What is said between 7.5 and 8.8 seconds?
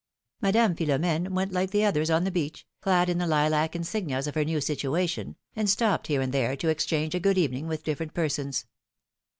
with different persons.